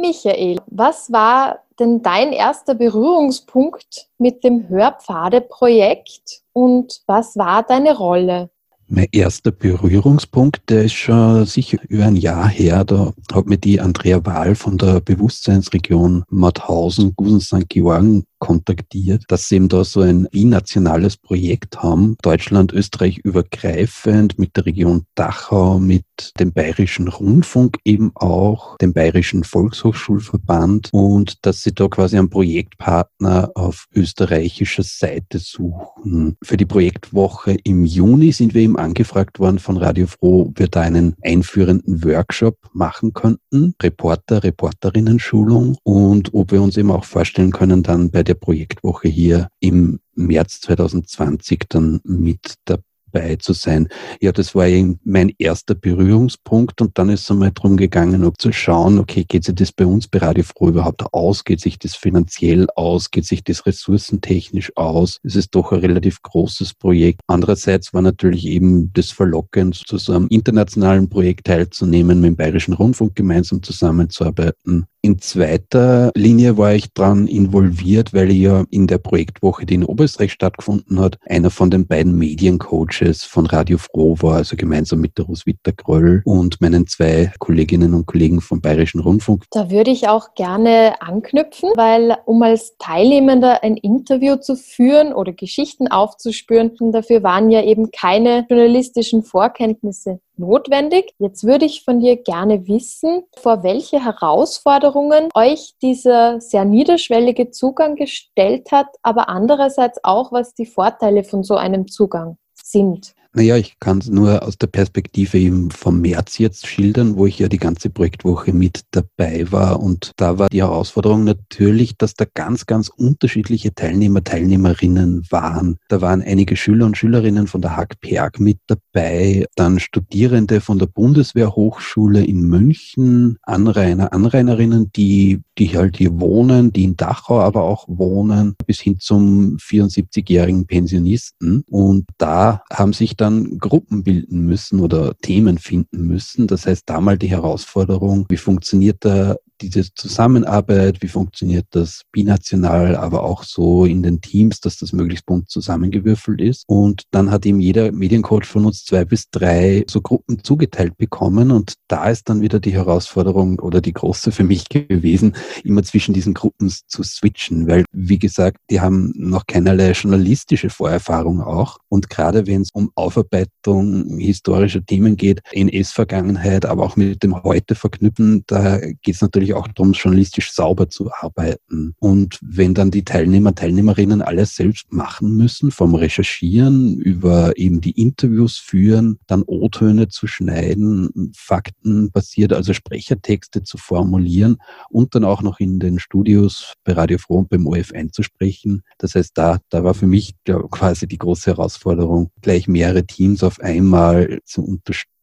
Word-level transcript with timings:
Michael, 0.00 0.58
was 0.66 1.10
war 1.10 1.60
denn 1.80 2.02
dein 2.02 2.32
erster 2.32 2.74
Berührungspunkt 2.74 4.08
mit 4.18 4.44
dem 4.44 4.68
Hörpfade-Projekt 4.68 6.42
und 6.52 7.00
was 7.06 7.36
war 7.36 7.62
deine 7.62 7.96
Rolle? 7.96 8.50
Mein 8.88 9.08
erster 9.10 9.50
Berührungspunkt, 9.50 10.70
der 10.70 10.84
ist 10.84 10.92
schon 10.92 11.44
sicher 11.44 11.78
über 11.88 12.04
ein 12.04 12.14
Jahr 12.14 12.46
her. 12.46 12.84
Da 12.84 13.12
hat 13.32 13.46
mir 13.46 13.58
die 13.58 13.80
Andrea 13.80 14.24
Wahl 14.24 14.54
von 14.54 14.78
der 14.78 15.00
Bewusstseinsregion 15.00 16.24
Mauthausen, 16.28 17.14
Gusen 17.16 17.40
St. 17.40 17.68
Georgen 17.68 18.26
kontaktiert, 18.38 19.24
dass 19.28 19.48
sie 19.48 19.56
eben 19.56 19.68
da 19.68 19.84
so 19.84 20.00
ein 20.00 20.28
binationales 20.30 21.16
Projekt 21.16 21.82
haben, 21.82 22.16
Deutschland, 22.22 22.72
Österreich 22.72 23.18
übergreifend 23.18 24.38
mit 24.38 24.56
der 24.56 24.66
Region 24.66 25.06
Dachau, 25.14 25.78
mit 25.78 26.04
dem 26.38 26.52
Bayerischen 26.52 27.08
Rundfunk 27.08 27.78
eben 27.84 28.12
auch, 28.14 28.76
dem 28.78 28.92
Bayerischen 28.92 29.44
Volkshochschulverband 29.44 30.90
und 30.92 31.44
dass 31.46 31.62
sie 31.62 31.74
da 31.74 31.88
quasi 31.88 32.18
einen 32.18 32.30
Projektpartner 32.30 33.50
auf 33.54 33.86
österreichischer 33.94 34.82
Seite 34.82 35.38
suchen. 35.38 36.36
Für 36.42 36.56
die 36.56 36.66
Projektwoche 36.66 37.56
im 37.64 37.84
Juni 37.84 38.32
sind 38.32 38.54
wir 38.54 38.62
eben 38.62 38.78
angefragt 38.78 39.38
worden 39.38 39.58
von 39.58 39.76
Radio 39.76 40.06
Froh, 40.06 40.42
ob 40.48 40.58
wir 40.58 40.68
da 40.68 40.82
einen 40.82 41.16
einführenden 41.22 42.04
Workshop 42.04 42.56
machen 42.72 43.12
könnten, 43.12 43.74
Reporter, 43.82 44.44
Reporterinnen-Schulung 44.44 45.76
und 45.82 46.34
ob 46.34 46.52
wir 46.52 46.62
uns 46.62 46.76
eben 46.76 46.90
auch 46.90 47.04
vorstellen 47.04 47.52
können, 47.52 47.82
dann 47.82 48.10
bei 48.10 48.22
der 48.28 48.34
Projektwoche 48.34 49.08
hier 49.08 49.48
im 49.60 50.00
März 50.14 50.60
2020 50.60 51.64
dann 51.68 52.00
mit 52.04 52.54
dabei 52.64 52.82
dabei 53.16 53.36
zu 53.36 53.52
sein. 53.52 53.88
Ja, 54.20 54.32
das 54.32 54.54
war 54.54 54.66
mein 55.04 55.32
erster 55.38 55.74
Berührungspunkt 55.74 56.80
und 56.80 56.98
dann 56.98 57.08
ist 57.08 57.22
es 57.22 57.30
einmal 57.30 57.52
darum 57.52 57.76
gegangen, 57.76 58.24
ob 58.24 58.40
zu 58.40 58.52
schauen, 58.52 58.98
okay, 58.98 59.24
geht 59.24 59.44
sich 59.44 59.54
das 59.54 59.72
bei 59.72 59.86
uns 59.86 60.08
bei 60.08 60.18
Radio 60.18 60.44
Froh 60.44 60.68
überhaupt 60.68 61.02
aus? 61.12 61.44
Geht 61.44 61.60
sich 61.60 61.78
das 61.78 61.94
finanziell 61.94 62.66
aus? 62.76 63.10
Geht 63.10 63.26
sich 63.26 63.44
das 63.44 63.66
ressourcentechnisch 63.66 64.72
aus? 64.76 65.18
Es 65.22 65.36
ist 65.36 65.54
doch 65.54 65.72
ein 65.72 65.80
relativ 65.80 66.22
großes 66.22 66.74
Projekt. 66.74 67.20
Andererseits 67.26 67.94
war 67.94 68.02
natürlich 68.02 68.46
eben 68.46 68.92
das 68.92 69.10
verlockend, 69.10 69.74
zu 69.74 69.98
so 69.98 70.12
einem 70.12 70.26
internationalen 70.28 71.08
Projekt 71.08 71.46
teilzunehmen, 71.46 72.20
mit 72.20 72.28
dem 72.28 72.36
Bayerischen 72.36 72.74
Rundfunk 72.74 73.14
gemeinsam 73.14 73.62
zusammenzuarbeiten. 73.62 74.86
In 75.06 75.20
zweiter 75.20 76.10
Linie 76.16 76.58
war 76.58 76.74
ich 76.74 76.92
dran 76.92 77.28
involviert, 77.28 78.12
weil 78.12 78.32
ich 78.32 78.38
ja 78.38 78.64
in 78.70 78.88
der 78.88 78.98
Projektwoche, 78.98 79.64
die 79.64 79.74
in 79.74 79.84
Oberösterreich 79.84 80.32
stattgefunden 80.32 80.98
hat, 80.98 81.16
einer 81.28 81.50
von 81.50 81.70
den 81.70 81.86
beiden 81.86 82.18
Mediencoaches 82.18 83.05
von 83.14 83.46
Radio 83.46 83.78
Froh 83.78 84.16
war, 84.20 84.36
also 84.36 84.56
gemeinsam 84.56 85.00
mit 85.00 85.18
der 85.18 85.26
Roswitha 85.26 85.72
Gröll 85.76 86.22
und 86.24 86.60
meinen 86.60 86.86
zwei 86.86 87.32
Kolleginnen 87.38 87.94
und 87.94 88.06
Kollegen 88.06 88.40
vom 88.40 88.60
Bayerischen 88.60 89.00
Rundfunk. 89.00 89.44
Da 89.50 89.70
würde 89.70 89.90
ich 89.90 90.08
auch 90.08 90.34
gerne 90.34 91.00
anknüpfen, 91.00 91.70
weil 91.76 92.18
um 92.26 92.42
als 92.42 92.76
Teilnehmender 92.78 93.62
ein 93.62 93.76
Interview 93.76 94.36
zu 94.36 94.56
führen 94.56 95.12
oder 95.12 95.32
Geschichten 95.32 95.88
aufzuspüren, 95.88 96.72
dafür 96.92 97.22
waren 97.22 97.50
ja 97.50 97.62
eben 97.62 97.90
keine 97.90 98.46
journalistischen 98.48 99.22
Vorkenntnisse 99.22 100.20
notwendig. 100.38 101.14
Jetzt 101.18 101.44
würde 101.44 101.64
ich 101.64 101.84
von 101.84 102.00
dir 102.00 102.16
gerne 102.16 102.66
wissen, 102.66 103.22
vor 103.36 103.62
welche 103.62 104.04
Herausforderungen 104.04 105.28
euch 105.34 105.74
dieser 105.82 106.40
sehr 106.40 106.64
niederschwellige 106.64 107.50
Zugang 107.50 107.96
gestellt 107.96 108.70
hat, 108.72 108.88
aber 109.02 109.28
andererseits 109.28 110.02
auch, 110.04 110.32
was 110.32 110.54
die 110.54 110.66
Vorteile 110.66 111.24
von 111.24 111.42
so 111.42 111.56
einem 111.56 111.88
Zugang 111.88 112.36
sind. 112.66 113.14
Naja, 113.36 113.58
ich 113.58 113.78
kann 113.80 113.98
es 113.98 114.08
nur 114.08 114.42
aus 114.42 114.56
der 114.56 114.68
Perspektive 114.68 115.38
eben 115.38 115.70
vom 115.70 116.00
März 116.00 116.38
jetzt 116.38 116.66
schildern, 116.66 117.16
wo 117.16 117.26
ich 117.26 117.38
ja 117.38 117.48
die 117.48 117.58
ganze 117.58 117.90
Projektwoche 117.90 118.54
mit 118.54 118.84
dabei 118.92 119.52
war. 119.52 119.80
Und 119.80 120.12
da 120.16 120.38
war 120.38 120.48
die 120.48 120.62
Herausforderung 120.62 121.24
natürlich, 121.24 121.98
dass 121.98 122.14
da 122.14 122.24
ganz, 122.32 122.64
ganz 122.64 122.88
unterschiedliche 122.88 123.74
Teilnehmer, 123.74 124.24
Teilnehmerinnen 124.24 125.26
waren. 125.28 125.76
Da 125.90 126.00
waren 126.00 126.22
einige 126.22 126.56
Schüler 126.56 126.86
und 126.86 126.96
Schülerinnen 126.96 127.46
von 127.46 127.60
der 127.60 127.76
Hack-Perg 127.76 128.40
mit 128.40 128.56
dabei, 128.68 129.44
dann 129.54 129.80
Studierende 129.80 130.62
von 130.62 130.78
der 130.78 130.86
Bundeswehrhochschule 130.86 132.24
in 132.24 132.40
München, 132.40 133.36
Anrainer, 133.42 134.14
Anrainerinnen, 134.14 134.92
die, 134.96 135.42
die 135.58 135.76
halt 135.76 135.98
hier 135.98 136.18
wohnen, 136.18 136.72
die 136.72 136.84
in 136.84 136.96
Dachau 136.96 137.40
aber 137.40 137.64
auch 137.64 137.84
wohnen, 137.86 138.56
bis 138.66 138.80
hin 138.80 138.96
zum 138.98 139.58
74-jährigen 139.58 140.66
Pensionisten. 140.66 141.64
Und 141.68 142.06
da 142.16 142.62
haben 142.72 142.94
sich 142.94 143.14
dann 143.14 143.25
dann 143.26 143.58
Gruppen 143.58 144.02
bilden 144.02 144.46
müssen 144.46 144.80
oder 144.80 145.16
Themen 145.18 145.58
finden 145.58 146.06
müssen. 146.06 146.46
Das 146.46 146.66
heißt, 146.66 146.88
da 146.88 147.00
mal 147.00 147.18
die 147.18 147.30
Herausforderung, 147.30 148.26
wie 148.28 148.36
funktioniert 148.36 149.04
da 149.04 149.36
diese 149.60 149.92
Zusammenarbeit, 149.94 151.02
wie 151.02 151.08
funktioniert 151.08 151.66
das 151.70 152.02
binational, 152.12 152.96
aber 152.96 153.24
auch 153.24 153.42
so 153.44 153.84
in 153.84 154.02
den 154.02 154.20
Teams, 154.20 154.60
dass 154.60 154.78
das 154.78 154.92
möglichst 154.92 155.26
bunt 155.26 155.50
zusammengewürfelt 155.50 156.40
ist. 156.40 156.64
Und 156.66 157.04
dann 157.10 157.30
hat 157.30 157.46
ihm 157.46 157.60
jeder 157.60 157.92
Mediencoach 157.92 158.44
von 158.44 158.66
uns 158.66 158.84
zwei 158.84 159.04
bis 159.04 159.30
drei 159.30 159.84
so 159.88 160.00
Gruppen 160.00 160.42
zugeteilt 160.44 160.96
bekommen. 160.96 161.50
Und 161.50 161.74
da 161.88 162.08
ist 162.08 162.28
dann 162.28 162.40
wieder 162.40 162.60
die 162.60 162.72
Herausforderung 162.72 163.60
oder 163.60 163.80
die 163.80 163.92
große 163.92 164.32
für 164.32 164.44
mich 164.44 164.68
gewesen, 164.68 165.34
immer 165.64 165.82
zwischen 165.82 166.14
diesen 166.14 166.34
Gruppen 166.34 166.70
zu 166.86 167.02
switchen, 167.02 167.66
weil, 167.66 167.84
wie 167.92 168.18
gesagt, 168.18 168.58
die 168.70 168.80
haben 168.80 169.12
noch 169.16 169.46
keinerlei 169.46 169.92
journalistische 169.92 170.70
Vorerfahrung 170.70 171.40
auch. 171.40 171.78
Und 171.88 172.10
gerade 172.10 172.46
wenn 172.46 172.62
es 172.62 172.70
um 172.72 172.90
Aufarbeitung 172.94 174.18
historischer 174.18 174.84
Themen 174.84 175.16
geht, 175.16 175.40
NS-Vergangenheit, 175.52 176.66
aber 176.66 176.84
auch 176.84 176.96
mit 176.96 177.22
dem 177.22 177.42
Heute 177.42 177.74
verknüpfen, 177.74 178.44
da 178.46 178.78
geht 178.78 179.14
es 179.14 179.20
natürlich 179.20 179.45
natürlich 179.46 179.54
auch 179.54 179.72
darum, 179.72 179.92
journalistisch 179.92 180.52
sauber 180.52 180.88
zu 180.88 181.10
arbeiten. 181.12 181.94
Und 181.98 182.38
wenn 182.42 182.74
dann 182.74 182.90
die 182.90 183.04
Teilnehmer, 183.04 183.54
Teilnehmerinnen 183.54 184.22
alles 184.22 184.56
selbst 184.56 184.92
machen 184.92 185.36
müssen, 185.36 185.70
vom 185.70 185.94
Recherchieren 185.94 186.98
über 186.98 187.56
eben 187.56 187.80
die 187.80 188.00
Interviews 188.00 188.58
führen, 188.58 189.18
dann 189.26 189.42
O-Töne 189.46 190.08
zu 190.08 190.26
schneiden, 190.26 191.32
Fakten 191.34 192.10
basiert, 192.10 192.52
also 192.52 192.72
Sprechertexte 192.72 193.62
zu 193.62 193.78
formulieren 193.78 194.58
und 194.90 195.14
dann 195.14 195.24
auch 195.24 195.42
noch 195.42 195.60
in 195.60 195.78
den 195.78 195.98
Studios 195.98 196.74
bei 196.84 196.92
Radio 196.92 197.18
Froh 197.18 197.38
und 197.38 197.48
beim 197.48 197.66
OF 197.66 197.92
einzusprechen. 197.92 198.82
Das 198.98 199.14
heißt, 199.14 199.32
da, 199.34 199.58
da 199.70 199.84
war 199.84 199.94
für 199.94 200.06
mich 200.06 200.34
quasi 200.44 201.06
die 201.06 201.18
große 201.18 201.50
Herausforderung, 201.50 202.30
gleich 202.42 202.68
mehrere 202.68 203.04
Teams 203.06 203.42
auf 203.42 203.60
einmal 203.60 204.40
zu 204.44 204.64
unterstützen. 204.64 205.15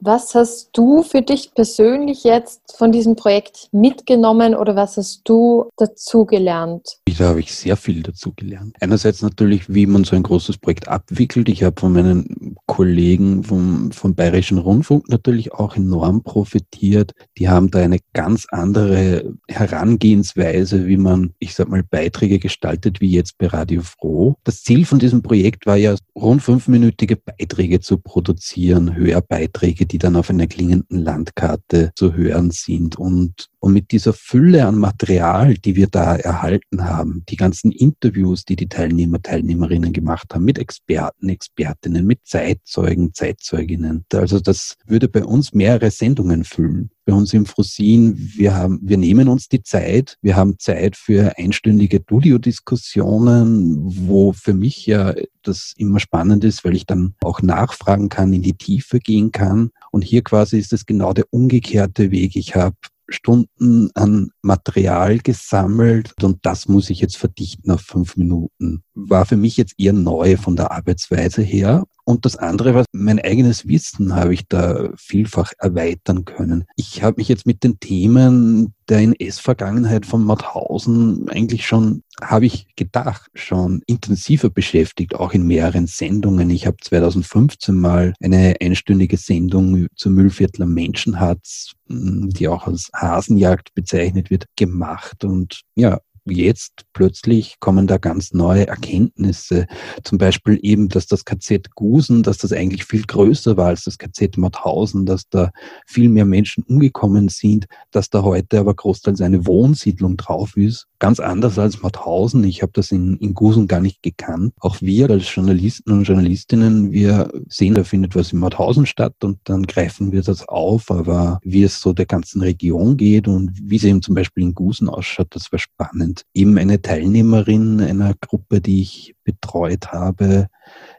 Was 0.00 0.34
hast 0.34 0.70
du 0.74 1.02
für 1.02 1.22
dich 1.22 1.54
persönlich 1.54 2.24
jetzt 2.24 2.76
von 2.76 2.92
diesem 2.92 3.16
Projekt 3.16 3.68
mitgenommen 3.72 4.54
oder 4.54 4.76
was 4.76 4.96
hast 4.96 5.22
du 5.24 5.70
dazugelernt? 5.76 6.98
Da 7.18 7.28
habe 7.28 7.40
ich 7.40 7.54
sehr 7.54 7.76
viel 7.76 8.02
dazugelernt. 8.02 8.76
Einerseits 8.80 9.22
natürlich, 9.22 9.72
wie 9.72 9.86
man 9.86 10.04
so 10.04 10.16
ein 10.16 10.22
großes 10.22 10.58
Projekt 10.58 10.88
abwickelt. 10.88 11.48
Ich 11.48 11.62
habe 11.62 11.80
von 11.80 11.92
meinen 11.92 12.53
Kollegen 12.66 13.44
vom, 13.44 13.92
vom 13.92 14.14
Bayerischen 14.14 14.58
Rundfunk 14.58 15.08
natürlich 15.08 15.52
auch 15.52 15.76
enorm 15.76 16.22
profitiert. 16.22 17.12
Die 17.36 17.48
haben 17.48 17.70
da 17.70 17.80
eine 17.80 17.98
ganz 18.14 18.46
andere 18.50 19.34
Herangehensweise, 19.48 20.86
wie 20.86 20.96
man, 20.96 21.34
ich 21.38 21.54
sag 21.54 21.68
mal, 21.68 21.82
Beiträge 21.82 22.38
gestaltet, 22.38 23.00
wie 23.00 23.10
jetzt 23.10 23.36
bei 23.38 23.48
Radio 23.48 23.82
Froh. 23.82 24.36
Das 24.44 24.62
Ziel 24.62 24.86
von 24.86 24.98
diesem 24.98 25.22
Projekt 25.22 25.66
war 25.66 25.76
ja, 25.76 25.94
rund 26.16 26.42
fünfminütige 26.42 27.16
Beiträge 27.16 27.80
zu 27.80 27.98
produzieren, 27.98 28.96
Hörbeiträge, 28.96 29.86
die 29.86 29.98
dann 29.98 30.16
auf 30.16 30.30
einer 30.30 30.46
klingenden 30.46 31.00
Landkarte 31.00 31.92
zu 31.96 32.14
hören 32.14 32.50
sind. 32.50 32.96
Und, 32.96 33.50
und 33.64 33.72
mit 33.72 33.92
dieser 33.92 34.12
Fülle 34.12 34.66
an 34.66 34.76
Material, 34.76 35.54
die 35.54 35.74
wir 35.74 35.86
da 35.86 36.16
erhalten 36.16 36.84
haben, 36.84 37.24
die 37.30 37.36
ganzen 37.36 37.72
Interviews, 37.72 38.44
die 38.44 38.56
die 38.56 38.68
Teilnehmer, 38.68 39.22
Teilnehmerinnen 39.22 39.94
gemacht 39.94 40.34
haben, 40.34 40.44
mit 40.44 40.58
Experten, 40.58 41.30
Expertinnen, 41.30 42.06
mit 42.06 42.20
Zeitzeugen, 42.24 43.14
Zeitzeuginnen. 43.14 44.04
Also 44.12 44.38
das 44.38 44.76
würde 44.84 45.08
bei 45.08 45.24
uns 45.24 45.54
mehrere 45.54 45.90
Sendungen 45.90 46.44
füllen 46.44 46.90
bei 47.04 47.12
uns 47.12 47.34
im 47.34 47.44
Frosin, 47.46 48.14
wir 48.36 48.54
haben, 48.54 48.80
wir 48.82 48.96
nehmen 48.96 49.28
uns 49.28 49.48
die 49.48 49.62
Zeit, 49.62 50.16
wir 50.22 50.36
haben 50.36 50.58
Zeit 50.58 50.96
für 50.96 51.36
einstündige 51.36 52.00
Studiodiskussionen, 52.02 53.76
wo 54.08 54.32
für 54.32 54.54
mich 54.54 54.86
ja 54.86 55.14
das 55.42 55.74
immer 55.76 56.00
spannend 56.00 56.44
ist, 56.44 56.64
weil 56.64 56.74
ich 56.74 56.86
dann 56.86 57.14
auch 57.22 57.42
nachfragen 57.42 58.08
kann, 58.08 58.32
in 58.32 58.42
die 58.42 58.56
Tiefe 58.56 59.00
gehen 59.00 59.32
kann. 59.32 59.70
Und 59.90 60.02
hier 60.02 60.22
quasi 60.22 60.58
ist 60.58 60.72
es 60.72 60.86
genau 60.86 61.12
der 61.12 61.26
umgekehrte 61.30 62.10
Weg. 62.10 62.36
Ich 62.36 62.54
habe 62.54 62.76
Stunden 63.08 63.90
an 63.94 64.30
Material 64.42 65.18
gesammelt 65.18 66.14
und 66.22 66.46
das 66.46 66.68
muss 66.68 66.90
ich 66.90 67.00
jetzt 67.00 67.16
verdichten 67.16 67.70
auf 67.70 67.80
fünf 67.80 68.16
Minuten. 68.16 68.83
War 68.94 69.26
für 69.26 69.36
mich 69.36 69.56
jetzt 69.56 69.74
eher 69.78 69.92
neu 69.92 70.36
von 70.36 70.56
der 70.56 70.70
Arbeitsweise 70.70 71.42
her. 71.42 71.84
Und 72.04 72.26
das 72.26 72.36
andere, 72.36 72.74
was 72.74 72.86
mein 72.92 73.18
eigenes 73.18 73.66
Wissen 73.66 74.14
habe 74.14 74.34
ich 74.34 74.46
da 74.46 74.90
vielfach 74.96 75.52
erweitern 75.58 76.26
können. 76.26 76.64
Ich 76.76 77.02
habe 77.02 77.16
mich 77.16 77.28
jetzt 77.28 77.46
mit 77.46 77.64
den 77.64 77.80
Themen 77.80 78.74
der 78.90 78.98
NS-Vergangenheit 78.98 80.04
von 80.04 80.22
Mauthausen 80.22 81.28
eigentlich 81.30 81.66
schon, 81.66 82.02
habe 82.20 82.44
ich 82.44 82.66
gedacht, 82.76 83.30
schon 83.34 83.82
intensiver 83.86 84.50
beschäftigt, 84.50 85.14
auch 85.14 85.32
in 85.32 85.46
mehreren 85.46 85.86
Sendungen. 85.86 86.50
Ich 86.50 86.66
habe 86.66 86.76
2015 86.82 87.74
mal 87.74 88.12
eine 88.22 88.54
einstündige 88.60 89.16
Sendung 89.16 89.86
zur 89.96 90.12
Müllviertler 90.12 90.66
Menschenhatz, 90.66 91.72
die 91.88 92.48
auch 92.48 92.66
als 92.66 92.90
Hasenjagd 92.94 93.72
bezeichnet 93.74 94.28
wird, 94.28 94.44
gemacht. 94.56 95.24
Und 95.24 95.62
ja, 95.74 96.00
jetzt 96.26 96.86
plötzlich 96.92 97.56
kommen 97.60 97.86
da 97.86 97.98
ganz 97.98 98.32
neue 98.32 98.66
Erkenntnisse. 98.66 99.66
Zum 100.02 100.18
Beispiel 100.18 100.58
eben, 100.62 100.88
dass 100.88 101.06
das 101.06 101.24
KZ 101.24 101.74
Gusen, 101.74 102.22
dass 102.22 102.38
das 102.38 102.52
eigentlich 102.52 102.84
viel 102.84 103.02
größer 103.02 103.56
war 103.56 103.66
als 103.66 103.84
das 103.84 103.98
KZ 103.98 104.38
Mauthausen, 104.38 105.06
dass 105.06 105.28
da 105.28 105.50
viel 105.86 106.08
mehr 106.08 106.24
Menschen 106.24 106.64
umgekommen 106.64 107.28
sind, 107.28 107.66
dass 107.90 108.08
da 108.08 108.22
heute 108.22 108.58
aber 108.58 108.74
großteils 108.74 109.20
eine 109.20 109.46
Wohnsiedlung 109.46 110.16
drauf 110.16 110.56
ist. 110.56 110.86
Ganz 110.98 111.20
anders 111.20 111.58
als 111.58 111.82
Mauthausen. 111.82 112.44
Ich 112.44 112.62
habe 112.62 112.72
das 112.72 112.90
in, 112.90 113.16
in 113.18 113.34
Gusen 113.34 113.66
gar 113.66 113.80
nicht 113.80 114.02
gekannt. 114.02 114.54
Auch 114.60 114.80
wir 114.80 115.10
als 115.10 115.34
Journalisten 115.34 115.92
und 115.92 116.04
Journalistinnen, 116.04 116.92
wir 116.92 117.30
sehen, 117.48 117.74
da 117.74 117.84
findet 117.84 118.14
was 118.14 118.32
in 118.32 118.38
Mauthausen 118.38 118.86
statt 118.86 119.16
und 119.22 119.38
dann 119.44 119.64
greifen 119.64 120.12
wir 120.12 120.22
das 120.22 120.48
auf. 120.48 120.90
Aber 120.90 121.40
wie 121.42 121.64
es 121.64 121.80
so 121.80 121.92
der 121.92 122.06
ganzen 122.06 122.40
Region 122.40 122.96
geht 122.96 123.28
und 123.28 123.52
wie 123.62 123.76
es 123.76 123.84
eben 123.84 124.00
zum 124.00 124.14
Beispiel 124.14 124.44
in 124.44 124.54
Gusen 124.54 124.88
ausschaut, 124.88 125.28
das 125.30 125.52
war 125.52 125.58
spannend 125.58 126.13
und 126.14 126.26
eben 126.32 126.58
eine 126.58 126.80
Teilnehmerin 126.80 127.80
einer 127.80 128.14
Gruppe, 128.14 128.60
die 128.60 128.82
ich 128.82 129.16
betreut 129.24 129.88
habe, 129.88 130.46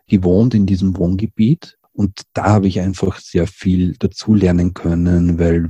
die 0.10 0.24
wohnt 0.24 0.54
in 0.54 0.66
diesem 0.66 0.98
Wohngebiet. 0.98 1.78
Und 1.94 2.24
da 2.34 2.44
habe 2.46 2.68
ich 2.68 2.82
einfach 2.82 3.20
sehr 3.20 3.48
viel 3.48 3.96
dazulernen 3.98 4.74
können, 4.74 5.40
weil 5.40 5.70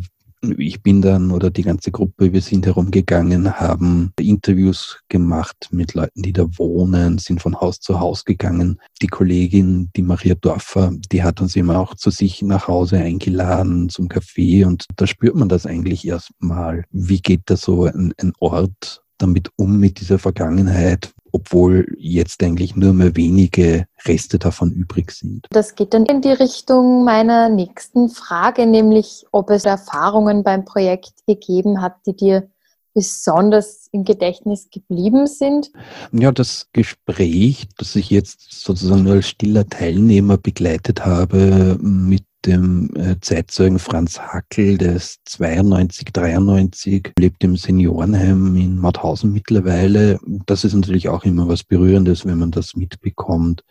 ich 0.57 0.81
bin 0.81 1.01
dann 1.01 1.31
oder 1.31 1.51
die 1.51 1.61
ganze 1.61 1.91
Gruppe, 1.91 2.33
wir 2.33 2.41
sind 2.41 2.65
herumgegangen, 2.65 3.59
haben 3.59 4.13
Interviews 4.19 4.99
gemacht 5.09 5.69
mit 5.71 5.93
Leuten, 5.93 6.23
die 6.23 6.33
da 6.33 6.45
wohnen, 6.57 7.19
sind 7.19 7.41
von 7.41 7.59
Haus 7.61 7.79
zu 7.79 7.99
Haus 7.99 8.25
gegangen. 8.25 8.79
Die 9.01 9.07
Kollegin, 9.07 9.89
die 9.95 10.01
Maria 10.01 10.35
Dorfer, 10.35 10.91
die 11.11 11.23
hat 11.23 11.39
uns 11.41 11.55
immer 11.55 11.79
auch 11.79 11.93
zu 11.95 12.09
sich 12.09 12.41
nach 12.41 12.67
Hause 12.67 12.97
eingeladen 12.97 13.89
zum 13.89 14.07
Kaffee 14.07 14.65
und 14.65 14.85
da 14.95 15.05
spürt 15.05 15.35
man 15.35 15.49
das 15.49 15.67
eigentlich 15.67 16.07
erstmal. 16.07 16.83
Wie 16.89 17.21
geht 17.21 17.41
da 17.45 17.57
so 17.57 17.85
ein, 17.85 18.13
ein 18.19 18.33
Ort 18.39 19.04
damit 19.17 19.49
um 19.55 19.79
mit 19.79 19.99
dieser 19.99 20.19
Vergangenheit, 20.19 21.13
obwohl 21.31 21.95
jetzt 21.97 22.41
eigentlich 22.43 22.75
nur 22.75 22.93
mehr 22.93 23.15
wenige 23.15 23.87
Reste 24.05 24.39
davon 24.39 24.71
übrig 24.71 25.11
sind. 25.11 25.47
Das 25.49 25.75
geht 25.75 25.93
dann 25.93 26.05
in 26.05 26.21
die 26.21 26.31
Richtung 26.31 27.03
meiner 27.03 27.49
nächsten 27.49 28.09
Frage, 28.09 28.65
nämlich 28.65 29.25
ob 29.31 29.49
es 29.49 29.65
Erfahrungen 29.65 30.43
beim 30.43 30.63
Projekt 30.63 31.25
gegeben 31.27 31.81
hat, 31.81 31.95
die 32.05 32.15
dir 32.15 32.49
besonders 32.95 33.87
im 33.91 34.05
Gedächtnis 34.05 34.69
geblieben 34.71 35.27
sind? 35.27 35.71
Ja, 36.11 36.31
das 36.31 36.69
Gespräch, 36.73 37.67
das 37.77 37.95
ich 37.95 38.09
jetzt 38.09 38.63
sozusagen 38.63 39.07
als 39.07 39.27
stiller 39.27 39.67
Teilnehmer 39.67 40.37
begleitet 40.37 41.05
habe 41.05 41.77
mit 41.81 42.23
dem 42.45 42.91
äh, 42.95 43.15
Zeitzeugen 43.21 43.79
Franz 43.79 44.19
Hackel, 44.19 44.77
der 44.77 44.93
ist 44.93 45.19
92, 45.25 46.13
93, 46.13 47.11
lebt 47.17 47.43
im 47.43 47.57
Seniorenheim 47.57 48.55
in 48.55 48.77
Mauthausen 48.77 49.33
mittlerweile. 49.33 50.19
Das 50.45 50.63
ist 50.63 50.73
natürlich 50.73 51.09
auch 51.09 51.23
immer 51.23 51.47
was 51.47 51.63
Berührendes, 51.63 52.25
wenn 52.25 52.37
man 52.37 52.51
das 52.51 52.75
mitbekommt. 52.75 53.63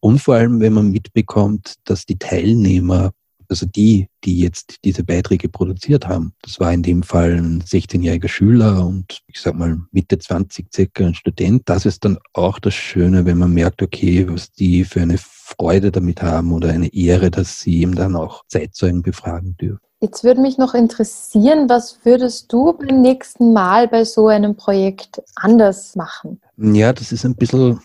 Und 0.00 0.20
vor 0.20 0.36
allem, 0.36 0.60
wenn 0.60 0.72
man 0.72 0.90
mitbekommt, 0.90 1.74
dass 1.84 2.06
die 2.06 2.18
Teilnehmer 2.18 3.12
also 3.50 3.66
die, 3.66 4.08
die 4.24 4.38
jetzt 4.38 4.76
diese 4.84 5.04
Beiträge 5.04 5.48
produziert 5.48 6.06
haben, 6.06 6.32
das 6.42 6.60
war 6.60 6.72
in 6.72 6.82
dem 6.82 7.02
Fall 7.02 7.32
ein 7.36 7.62
16-jähriger 7.62 8.28
Schüler 8.28 8.86
und 8.86 9.20
ich 9.26 9.40
sag 9.40 9.54
mal 9.54 9.78
Mitte 9.92 10.18
20 10.18 10.72
circa 10.72 11.04
ein 11.04 11.14
Student. 11.14 11.62
Das 11.66 11.86
ist 11.86 12.04
dann 12.04 12.18
auch 12.32 12.58
das 12.58 12.74
Schöne, 12.74 13.24
wenn 13.24 13.38
man 13.38 13.52
merkt, 13.52 13.82
okay, 13.82 14.26
was 14.28 14.52
die 14.52 14.84
für 14.84 15.02
eine 15.02 15.18
Freude 15.18 15.90
damit 15.90 16.22
haben 16.22 16.52
oder 16.52 16.70
eine 16.70 16.92
Ehre, 16.94 17.30
dass 17.30 17.60
sie 17.60 17.80
eben 17.80 17.94
dann 17.94 18.16
auch 18.16 18.44
Zeitzeugen 18.46 19.02
befragen 19.02 19.56
dürfen. 19.56 19.80
Jetzt 20.02 20.24
würde 20.24 20.40
mich 20.40 20.56
noch 20.56 20.72
interessieren, 20.72 21.68
was 21.68 21.98
würdest 22.04 22.50
du 22.50 22.72
beim 22.72 23.02
nächsten 23.02 23.52
Mal 23.52 23.86
bei 23.86 24.04
so 24.04 24.28
einem 24.28 24.56
Projekt 24.56 25.20
anders 25.34 25.94
machen? 25.94 26.40
Ja, 26.56 26.94
das 26.94 27.12
ist 27.12 27.26
ein 27.26 27.34
bisschen 27.34 27.80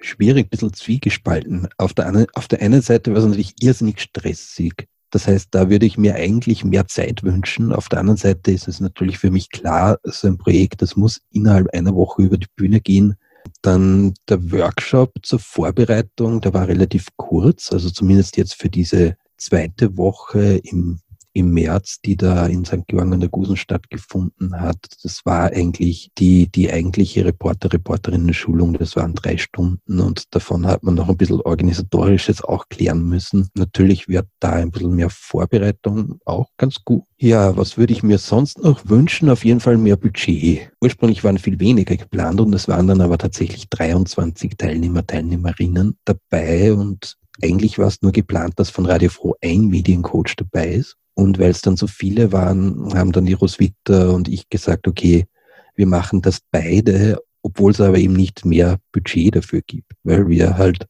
schwierig, 0.00 0.46
ein 0.46 0.50
bisschen 0.50 0.72
zwiegespalten. 0.72 1.68
Auf 1.76 1.94
der, 1.94 2.06
einen, 2.06 2.26
auf 2.34 2.48
der 2.48 2.60
einen 2.60 2.82
Seite 2.82 3.12
war 3.12 3.18
es 3.18 3.26
natürlich 3.26 3.54
irrsinnig 3.60 4.00
stressig. 4.00 4.88
Das 5.10 5.26
heißt, 5.26 5.48
da 5.50 5.68
würde 5.68 5.86
ich 5.86 5.98
mir 5.98 6.14
eigentlich 6.14 6.64
mehr 6.64 6.86
Zeit 6.86 7.24
wünschen. 7.24 7.72
Auf 7.72 7.88
der 7.88 7.98
anderen 7.98 8.16
Seite 8.16 8.52
ist 8.52 8.68
es 8.68 8.80
natürlich 8.80 9.18
für 9.18 9.30
mich 9.30 9.50
klar, 9.50 9.98
so 10.04 10.28
ein 10.28 10.38
Projekt, 10.38 10.82
das 10.82 10.96
muss 10.96 11.20
innerhalb 11.30 11.68
einer 11.74 11.94
Woche 11.94 12.22
über 12.22 12.38
die 12.38 12.46
Bühne 12.54 12.80
gehen. 12.80 13.16
Dann 13.62 14.14
der 14.28 14.52
Workshop 14.52 15.12
zur 15.22 15.40
Vorbereitung, 15.40 16.40
der 16.40 16.54
war 16.54 16.68
relativ 16.68 17.08
kurz, 17.16 17.72
also 17.72 17.90
zumindest 17.90 18.36
jetzt 18.36 18.54
für 18.54 18.68
diese 18.68 19.16
zweite 19.36 19.96
Woche 19.96 20.60
im 20.62 21.00
im 21.32 21.52
März, 21.52 22.00
die 22.04 22.16
da 22.16 22.46
in 22.46 22.64
St. 22.64 22.86
Georgen 22.88 23.12
an 23.12 23.20
der 23.20 23.28
Gusen 23.28 23.56
stattgefunden 23.56 24.60
hat. 24.60 24.78
Das 25.02 25.20
war 25.24 25.52
eigentlich 25.52 26.10
die, 26.18 26.50
die 26.50 26.72
eigentliche 26.72 27.24
Reporter, 27.24 27.72
Reporterinnen-Schulung. 27.72 28.74
Das 28.74 28.96
waren 28.96 29.14
drei 29.14 29.36
Stunden 29.36 30.00
und 30.00 30.34
davon 30.34 30.66
hat 30.66 30.82
man 30.82 30.94
noch 30.94 31.08
ein 31.08 31.16
bisschen 31.16 31.40
organisatorisches 31.40 32.42
auch 32.42 32.68
klären 32.68 33.08
müssen. 33.08 33.48
Natürlich 33.54 34.08
wird 34.08 34.26
da 34.40 34.52
ein 34.52 34.70
bisschen 34.70 34.94
mehr 34.94 35.10
Vorbereitung 35.10 36.18
auch 36.24 36.48
ganz 36.56 36.84
gut. 36.84 37.04
Ja, 37.18 37.56
was 37.56 37.76
würde 37.76 37.92
ich 37.92 38.02
mir 38.02 38.18
sonst 38.18 38.62
noch 38.62 38.88
wünschen? 38.88 39.28
Auf 39.28 39.44
jeden 39.44 39.60
Fall 39.60 39.76
mehr 39.76 39.96
Budget. 39.96 40.70
Ursprünglich 40.80 41.22
waren 41.22 41.38
viel 41.38 41.60
weniger 41.60 41.96
geplant 41.96 42.40
und 42.40 42.54
es 42.54 42.66
waren 42.66 42.86
dann 42.86 43.00
aber 43.00 43.18
tatsächlich 43.18 43.68
23 43.68 44.56
Teilnehmer, 44.56 45.06
Teilnehmerinnen 45.06 45.96
dabei 46.04 46.72
und 46.72 47.16
eigentlich 47.42 47.78
war 47.78 47.86
es 47.86 48.02
nur 48.02 48.12
geplant, 48.12 48.54
dass 48.56 48.70
von 48.70 48.86
Radio 48.86 49.10
Froh 49.10 49.34
ein 49.42 49.68
Mediencoach 49.68 50.34
dabei 50.36 50.68
ist. 50.68 50.96
Und 51.14 51.38
weil 51.38 51.50
es 51.50 51.60
dann 51.60 51.76
so 51.76 51.86
viele 51.86 52.32
waren, 52.32 52.94
haben 52.94 53.12
dann 53.12 53.26
die 53.26 53.34
Roswitha 53.34 54.10
und 54.10 54.28
ich 54.28 54.48
gesagt, 54.48 54.88
okay, 54.88 55.26
wir 55.74 55.86
machen 55.86 56.22
das 56.22 56.40
beide, 56.50 57.18
obwohl 57.42 57.72
es 57.72 57.80
aber 57.80 57.98
eben 57.98 58.14
nicht 58.14 58.44
mehr 58.44 58.78
Budget 58.92 59.36
dafür 59.36 59.60
gibt, 59.66 59.92
weil 60.04 60.28
wir 60.28 60.56
halt 60.56 60.86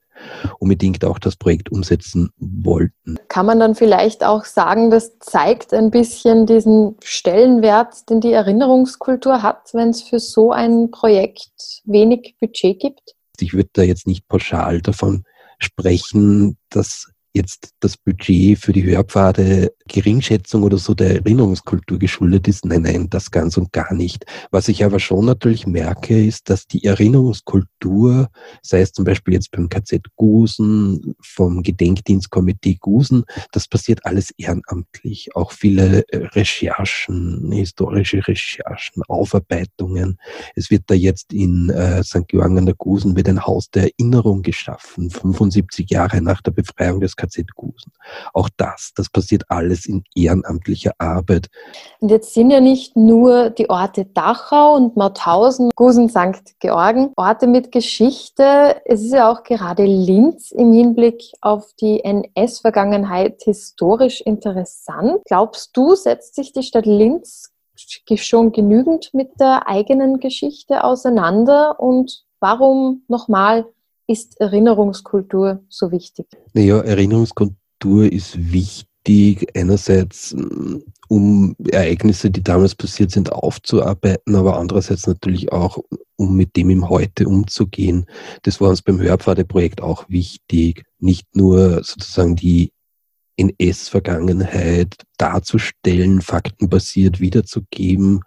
unbedingt 0.58 1.04
auch 1.04 1.18
das 1.18 1.36
Projekt 1.36 1.72
umsetzen 1.72 2.30
wollten. 2.36 3.18
Kann 3.28 3.46
man 3.46 3.58
dann 3.58 3.74
vielleicht 3.74 4.24
auch 4.24 4.44
sagen, 4.44 4.90
das 4.90 5.18
zeigt 5.18 5.72
ein 5.72 5.90
bisschen 5.90 6.46
diesen 6.46 6.96
Stellenwert, 7.02 8.08
den 8.10 8.20
die 8.20 8.32
Erinnerungskultur 8.32 9.42
hat, 9.42 9.70
wenn 9.72 9.90
es 9.90 10.02
für 10.02 10.18
so 10.18 10.52
ein 10.52 10.90
Projekt 10.90 11.82
wenig 11.84 12.36
Budget 12.40 12.80
gibt? 12.80 13.14
Ich 13.38 13.54
würde 13.54 13.70
da 13.72 13.82
jetzt 13.82 14.06
nicht 14.06 14.28
pauschal 14.28 14.82
davon 14.82 15.24
sprechen, 15.58 16.56
dass 16.68 17.10
jetzt 17.32 17.74
das 17.80 17.96
Budget 17.96 18.58
für 18.58 18.72
die 18.72 18.84
Hörpfade 18.84 19.72
Geringschätzung 19.88 20.62
oder 20.62 20.78
so 20.78 20.94
der 20.94 21.16
Erinnerungskultur 21.16 21.98
geschuldet 21.98 22.48
ist. 22.48 22.64
Nein, 22.64 22.82
nein, 22.82 23.10
das 23.10 23.30
ganz 23.30 23.56
und 23.56 23.72
gar 23.72 23.92
nicht. 23.92 24.24
Was 24.50 24.68
ich 24.68 24.84
aber 24.84 25.00
schon 25.00 25.24
natürlich 25.24 25.66
merke, 25.66 26.24
ist, 26.24 26.48
dass 26.48 26.66
die 26.66 26.84
Erinnerungskultur, 26.84 28.28
sei 28.62 28.80
es 28.80 28.92
zum 28.92 29.04
Beispiel 29.04 29.34
jetzt 29.34 29.50
beim 29.50 29.68
KZ 29.68 30.06
Gusen, 30.16 31.14
vom 31.20 31.62
Gedenkdienstkomitee 31.62 32.78
Gusen, 32.80 33.24
das 33.52 33.66
passiert 33.66 34.04
alles 34.04 34.30
ehrenamtlich. 34.36 35.34
Auch 35.34 35.52
viele 35.52 36.08
äh, 36.08 36.28
Recherchen, 36.28 37.50
historische 37.52 38.26
Recherchen, 38.26 39.02
Aufarbeitungen. 39.08 40.18
Es 40.54 40.70
wird 40.70 40.84
da 40.86 40.94
jetzt 40.94 41.32
in 41.32 41.70
äh, 41.70 42.02
St. 42.04 42.28
Georgen 42.28 42.58
an 42.58 42.66
der 42.66 42.74
Gusen 42.76 43.16
wird 43.16 43.28
ein 43.28 43.44
Haus 43.44 43.70
der 43.70 43.84
Erinnerung 43.84 44.42
geschaffen, 44.42 45.10
75 45.10 45.90
Jahre 45.90 46.22
nach 46.22 46.42
der 46.42 46.52
Befreiung 46.52 47.00
des 47.00 47.16
KZ 47.20 47.54
Gusen. 47.54 47.92
Auch 48.32 48.48
das, 48.56 48.92
das 48.96 49.10
passiert 49.10 49.44
alles 49.48 49.86
in 49.86 50.04
ehrenamtlicher 50.14 50.92
Arbeit. 50.98 51.48
Und 52.00 52.10
jetzt 52.10 52.34
sind 52.34 52.50
ja 52.50 52.60
nicht 52.60 52.96
nur 52.96 53.50
die 53.50 53.68
Orte 53.68 54.06
Dachau 54.06 54.74
und 54.74 54.96
Mauthausen, 54.96 55.70
Gusen, 55.74 56.08
St. 56.08 56.58
Georgen, 56.60 57.12
Orte 57.16 57.46
mit 57.46 57.72
Geschichte. 57.72 58.80
Es 58.84 59.02
ist 59.02 59.12
ja 59.12 59.30
auch 59.30 59.42
gerade 59.42 59.84
Linz 59.84 60.50
im 60.50 60.72
Hinblick 60.72 61.22
auf 61.40 61.72
die 61.80 62.02
NS-Vergangenheit 62.02 63.42
historisch 63.44 64.20
interessant. 64.22 65.18
Glaubst 65.26 65.76
du, 65.76 65.94
setzt 65.94 66.34
sich 66.34 66.52
die 66.52 66.62
Stadt 66.62 66.86
Linz 66.86 67.50
schon 68.16 68.52
genügend 68.52 69.10
mit 69.14 69.40
der 69.40 69.68
eigenen 69.68 70.20
Geschichte 70.20 70.84
auseinander 70.84 71.80
und 71.80 72.24
warum 72.40 73.04
nochmal 73.08 73.66
ist 74.10 74.40
Erinnerungskultur 74.40 75.62
so 75.68 75.92
wichtig? 75.92 76.26
Naja, 76.52 76.80
Erinnerungskultur 76.80 78.10
ist 78.10 78.52
wichtig, 78.52 79.46
einerseits 79.54 80.34
mm, 80.34 80.78
um 81.08 81.54
Ereignisse, 81.70 82.28
die 82.30 82.42
damals 82.42 82.74
passiert 82.74 83.12
sind, 83.12 83.30
aufzuarbeiten, 83.30 84.34
aber 84.34 84.58
andererseits 84.58 85.06
natürlich 85.06 85.52
auch, 85.52 85.78
um 86.16 86.36
mit 86.36 86.56
dem 86.56 86.70
im 86.70 86.88
Heute 86.88 87.28
umzugehen. 87.28 88.06
Das 88.42 88.60
war 88.60 88.70
uns 88.70 88.82
beim 88.82 89.00
Hörpfade-Projekt 89.00 89.80
auch 89.80 90.08
wichtig, 90.08 90.84
nicht 90.98 91.36
nur 91.36 91.84
sozusagen 91.84 92.34
die 92.34 92.72
NS-Vergangenheit 93.36 94.96
darzustellen, 95.18 96.20
faktenbasiert 96.20 97.20
wiederzugeben, 97.20 98.22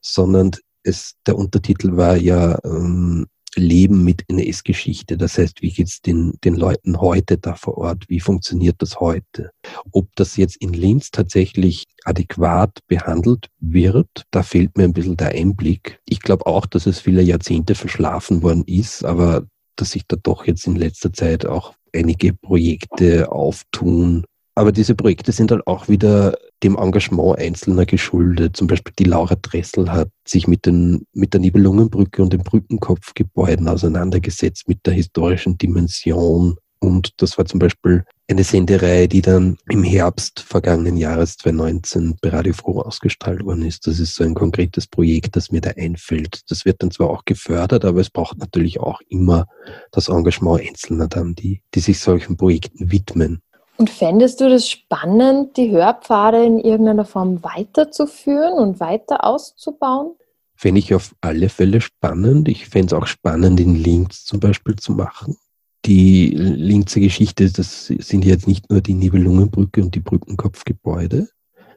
sondern 0.00 0.52
es, 0.84 1.14
der 1.26 1.36
Untertitel 1.36 1.96
war 1.96 2.16
ja 2.16 2.56
ähm, 2.64 3.26
Leben 3.56 4.04
mit 4.04 4.24
NS-Geschichte. 4.28 5.16
Das 5.16 5.38
heißt, 5.38 5.62
wie 5.62 5.70
geht's 5.70 6.00
den, 6.00 6.34
den 6.44 6.54
Leuten 6.54 7.00
heute 7.00 7.38
da 7.38 7.54
vor 7.54 7.78
Ort? 7.78 8.04
Wie 8.08 8.20
funktioniert 8.20 8.76
das 8.78 9.00
heute? 9.00 9.50
Ob 9.92 10.08
das 10.16 10.36
jetzt 10.36 10.56
in 10.56 10.72
Linz 10.72 11.10
tatsächlich 11.10 11.84
adäquat 12.04 12.78
behandelt 12.86 13.48
wird, 13.60 14.24
da 14.30 14.42
fehlt 14.42 14.76
mir 14.76 14.84
ein 14.84 14.92
bisschen 14.92 15.16
der 15.16 15.30
Einblick. 15.30 16.00
Ich 16.06 16.20
glaube 16.20 16.46
auch, 16.46 16.66
dass 16.66 16.86
es 16.86 17.00
viele 17.00 17.22
Jahrzehnte 17.22 17.74
verschlafen 17.74 18.42
worden 18.42 18.64
ist, 18.66 19.04
aber 19.04 19.46
dass 19.76 19.92
sich 19.92 20.04
da 20.06 20.16
doch 20.16 20.46
jetzt 20.46 20.66
in 20.66 20.76
letzter 20.76 21.12
Zeit 21.12 21.46
auch 21.46 21.74
einige 21.92 22.32
Projekte 22.34 23.30
auftun, 23.30 24.24
aber 24.54 24.72
diese 24.72 24.94
Projekte 24.94 25.32
sind 25.32 25.50
halt 25.50 25.66
auch 25.66 25.88
wieder 25.88 26.36
dem 26.62 26.76
Engagement 26.76 27.38
Einzelner 27.38 27.86
geschuldet. 27.86 28.56
Zum 28.56 28.68
Beispiel 28.68 28.94
die 28.98 29.04
Laura 29.04 29.34
Dressel 29.34 29.90
hat 29.90 30.08
sich 30.26 30.46
mit, 30.46 30.66
den, 30.66 31.06
mit 31.12 31.32
der 31.34 31.40
Nibelungenbrücke 31.40 32.22
und 32.22 32.32
den 32.32 32.42
Brückenkopfgebäuden 32.42 33.68
auseinandergesetzt, 33.68 34.68
mit 34.68 34.86
der 34.86 34.94
historischen 34.94 35.58
Dimension. 35.58 36.56
Und 36.78 37.12
das 37.16 37.36
war 37.38 37.46
zum 37.46 37.58
Beispiel 37.60 38.04
eine 38.28 38.44
Sendereihe, 38.44 39.08
die 39.08 39.22
dann 39.22 39.56
im 39.68 39.82
Herbst 39.82 40.40
vergangenen 40.40 40.96
Jahres 40.96 41.36
2019 41.38 42.16
bei 42.20 42.28
Radio 42.28 42.52
Froh 42.52 42.80
ausgestrahlt 42.80 43.44
worden 43.44 43.62
ist. 43.62 43.86
Das 43.86 43.98
ist 43.98 44.14
so 44.14 44.22
ein 44.22 44.34
konkretes 44.34 44.86
Projekt, 44.86 45.36
das 45.36 45.50
mir 45.50 45.60
da 45.60 45.70
einfällt. 45.70 46.42
Das 46.48 46.64
wird 46.64 46.82
dann 46.82 46.90
zwar 46.90 47.10
auch 47.10 47.24
gefördert, 47.24 47.84
aber 47.84 48.00
es 48.00 48.10
braucht 48.10 48.38
natürlich 48.38 48.80
auch 48.80 49.00
immer 49.08 49.46
das 49.92 50.08
Engagement 50.08 50.60
Einzelner 50.60 51.08
dann, 51.08 51.34
die, 51.34 51.62
die 51.74 51.80
sich 51.80 52.00
solchen 52.00 52.36
Projekten 52.36 52.92
widmen. 52.92 53.40
Und 53.76 53.90
fändest 53.90 54.40
du 54.40 54.48
das 54.48 54.68
spannend, 54.68 55.56
die 55.56 55.70
Hörpfade 55.70 56.44
in 56.44 56.60
irgendeiner 56.60 57.04
Form 57.04 57.42
weiterzuführen 57.42 58.54
und 58.54 58.78
weiter 58.78 59.24
auszubauen? 59.24 60.12
Fände 60.54 60.78
ich 60.78 60.94
auf 60.94 61.14
alle 61.20 61.48
Fälle 61.48 61.80
spannend. 61.80 62.48
Ich 62.48 62.68
fände 62.68 62.94
es 62.94 63.02
auch 63.02 63.06
spannend, 63.06 63.58
in 63.58 63.74
Links 63.74 64.24
zum 64.24 64.38
Beispiel 64.38 64.76
zu 64.76 64.92
machen. 64.92 65.36
Die 65.84 66.28
Linzer 66.28 67.00
Geschichte, 67.00 67.50
das 67.50 67.86
sind 67.86 68.24
jetzt 68.24 68.46
nicht 68.46 68.70
nur 68.70 68.80
die 68.80 68.94
Nibelungenbrücke 68.94 69.82
und 69.82 69.94
die 69.94 70.00
Brückenkopfgebäude. 70.00 71.28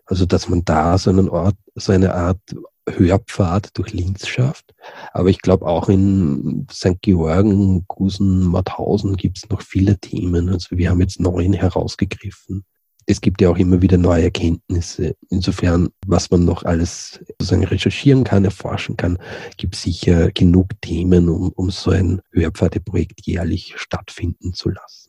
Also, 0.06 0.25
dass 0.25 0.48
man 0.48 0.63
da 0.63 0.98
so, 0.98 1.10
einen 1.10 1.27
Ort, 1.27 1.56
so 1.75 1.92
eine 1.92 2.13
Art 2.13 2.39
Hörpfad 2.88 3.77
durch 3.77 3.94
Linz 3.94 4.27
schafft. 4.27 4.74
Aber 5.13 5.29
ich 5.29 5.41
glaube 5.41 5.65
auch 5.65 5.89
in 5.89 6.67
St. 6.72 7.01
Georgen, 7.01 7.86
Gusen, 7.88 8.46
Mauthausen 8.46 9.17
gibt 9.17 9.38
es 9.38 9.50
noch 9.50 9.62
viele 9.62 9.98
Themen. 10.00 10.50
Also 10.50 10.77
wir 10.77 10.89
haben 10.89 11.01
jetzt 11.01 11.20
neun 11.20 11.53
herausgegriffen. 11.53 12.63
Es 13.10 13.22
gibt 13.22 13.41
ja 13.41 13.50
auch 13.50 13.58
immer 13.58 13.82
wieder 13.82 13.98
neue 13.98 14.24
Erkenntnisse. 14.24 15.15
Insofern, 15.29 15.89
was 16.06 16.29
man 16.29 16.44
noch 16.44 16.63
alles 16.63 17.22
sozusagen 17.39 17.63
recherchieren 17.63 18.25
kann, 18.25 18.44
erforschen 18.44 18.98
kann, 18.98 19.17
gibt 19.56 19.75
sicher 19.75 20.29
genug 20.32 20.72
Themen, 20.82 21.29
um, 21.29 21.50
um 21.56 21.70
so 21.70 21.91
ein 21.91 22.22
Hörpfadeprojekt 22.32 23.25
jährlich 23.25 23.75
stattfinden 23.77 24.53
zu 24.53 24.70
lassen. 24.70 25.06